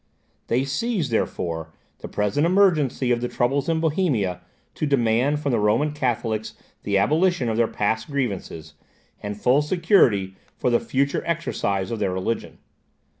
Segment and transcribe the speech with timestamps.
[0.47, 1.69] They seized, therefore,
[1.99, 4.41] the present emergency of the troubles in Bohemia
[4.73, 8.73] to demand from the Roman Catholics the abolition of their past grievances,
[9.21, 12.57] and full security for the future exercise of their religion.